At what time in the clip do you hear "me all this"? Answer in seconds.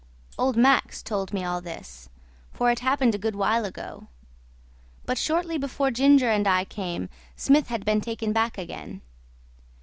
1.31-2.09